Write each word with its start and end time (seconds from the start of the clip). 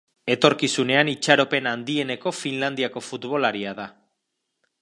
Etorkizunean 0.35 1.11
itxaropen 1.11 1.69
handieneko 1.73 2.35
Finlandiako 2.39 3.07
futbolaria 3.11 3.79
da. 3.85 3.91